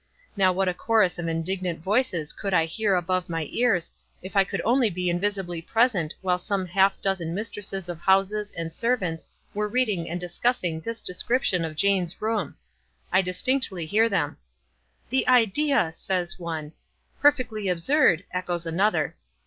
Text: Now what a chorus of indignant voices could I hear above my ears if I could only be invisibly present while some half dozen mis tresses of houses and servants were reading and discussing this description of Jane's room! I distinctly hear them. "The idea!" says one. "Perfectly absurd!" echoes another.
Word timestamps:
Now 0.35 0.51
what 0.51 0.67
a 0.67 0.73
chorus 0.73 1.19
of 1.19 1.27
indignant 1.27 1.77
voices 1.79 2.33
could 2.33 2.55
I 2.55 2.65
hear 2.65 2.95
above 2.95 3.29
my 3.29 3.47
ears 3.51 3.91
if 4.23 4.35
I 4.35 4.43
could 4.43 4.59
only 4.65 4.89
be 4.89 5.11
invisibly 5.11 5.61
present 5.61 6.15
while 6.23 6.39
some 6.39 6.65
half 6.65 6.99
dozen 7.03 7.35
mis 7.35 7.51
tresses 7.51 7.87
of 7.87 7.99
houses 7.99 8.51
and 8.53 8.73
servants 8.73 9.27
were 9.53 9.67
reading 9.69 10.09
and 10.09 10.19
discussing 10.19 10.79
this 10.81 11.03
description 11.03 11.63
of 11.63 11.75
Jane's 11.75 12.19
room! 12.19 12.55
I 13.11 13.21
distinctly 13.21 13.85
hear 13.85 14.09
them. 14.09 14.37
"The 15.11 15.27
idea!" 15.27 15.91
says 15.93 16.39
one. 16.39 16.73
"Perfectly 17.19 17.67
absurd!" 17.69 18.23
echoes 18.33 18.65
another. 18.65 19.15